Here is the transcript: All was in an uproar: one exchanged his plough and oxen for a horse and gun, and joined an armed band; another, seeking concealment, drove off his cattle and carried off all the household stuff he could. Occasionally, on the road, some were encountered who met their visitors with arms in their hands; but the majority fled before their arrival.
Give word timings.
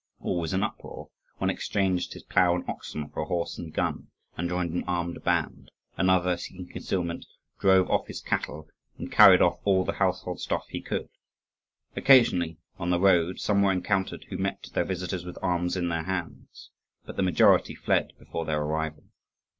All 0.19 0.39
was 0.39 0.51
in 0.51 0.61
an 0.63 0.63
uproar: 0.63 1.09
one 1.37 1.51
exchanged 1.51 2.13
his 2.13 2.23
plough 2.23 2.55
and 2.55 2.67
oxen 2.67 3.07
for 3.09 3.21
a 3.21 3.25
horse 3.25 3.59
and 3.59 3.71
gun, 3.71 4.07
and 4.35 4.49
joined 4.49 4.73
an 4.73 4.83
armed 4.87 5.23
band; 5.23 5.69
another, 5.95 6.37
seeking 6.37 6.67
concealment, 6.67 7.27
drove 7.59 7.87
off 7.87 8.07
his 8.07 8.19
cattle 8.19 8.67
and 8.97 9.11
carried 9.11 9.43
off 9.43 9.59
all 9.63 9.83
the 9.85 9.93
household 10.01 10.41
stuff 10.41 10.65
he 10.69 10.81
could. 10.81 11.07
Occasionally, 11.95 12.57
on 12.79 12.89
the 12.89 12.99
road, 12.99 13.39
some 13.39 13.61
were 13.61 13.71
encountered 13.71 14.25
who 14.31 14.39
met 14.39 14.71
their 14.73 14.85
visitors 14.85 15.23
with 15.23 15.37
arms 15.43 15.77
in 15.77 15.89
their 15.89 16.05
hands; 16.05 16.71
but 17.05 17.15
the 17.15 17.21
majority 17.21 17.75
fled 17.75 18.13
before 18.17 18.45
their 18.45 18.59
arrival. 18.61 19.03